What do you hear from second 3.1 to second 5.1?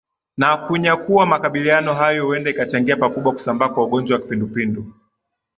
kusambaa kwa ugonjwa wa kipindupindu